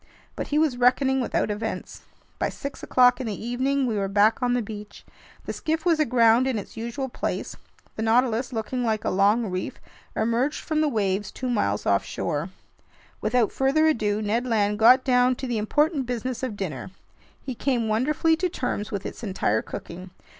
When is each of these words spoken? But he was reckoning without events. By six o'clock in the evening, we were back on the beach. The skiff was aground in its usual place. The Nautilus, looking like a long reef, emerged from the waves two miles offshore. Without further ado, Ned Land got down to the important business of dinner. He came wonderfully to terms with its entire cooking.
But 0.35 0.47
he 0.47 0.57
was 0.57 0.77
reckoning 0.77 1.21
without 1.21 1.51
events. 1.51 2.01
By 2.39 2.49
six 2.49 2.81
o'clock 2.81 3.21
in 3.21 3.27
the 3.27 3.39
evening, 3.45 3.85
we 3.85 3.99
were 3.99 4.07
back 4.07 4.41
on 4.41 4.55
the 4.55 4.61
beach. 4.63 5.05
The 5.45 5.53
skiff 5.53 5.85
was 5.85 5.99
aground 5.99 6.47
in 6.47 6.57
its 6.57 6.75
usual 6.75 7.07
place. 7.07 7.55
The 7.97 8.01
Nautilus, 8.01 8.51
looking 8.51 8.83
like 8.83 9.05
a 9.05 9.11
long 9.11 9.51
reef, 9.51 9.79
emerged 10.15 10.59
from 10.61 10.81
the 10.81 10.87
waves 10.89 11.31
two 11.31 11.51
miles 11.51 11.85
offshore. 11.85 12.49
Without 13.21 13.51
further 13.51 13.85
ado, 13.85 14.23
Ned 14.23 14.47
Land 14.47 14.79
got 14.79 15.03
down 15.03 15.35
to 15.35 15.45
the 15.45 15.59
important 15.59 16.07
business 16.07 16.41
of 16.41 16.57
dinner. 16.57 16.89
He 17.39 17.53
came 17.53 17.87
wonderfully 17.87 18.35
to 18.37 18.49
terms 18.49 18.89
with 18.91 19.05
its 19.05 19.21
entire 19.21 19.61
cooking. 19.61 20.09